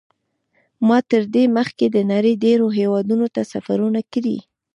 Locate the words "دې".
1.33-1.43